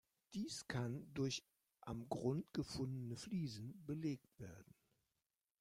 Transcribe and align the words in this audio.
Dies 0.33 0.67
kann 0.67 1.05
durch 1.13 1.43
am 1.81 2.09
Grund 2.09 2.51
gefundene 2.55 3.17
Fliesen 3.17 3.85
belegt 3.85 4.39
werden. 4.39 4.73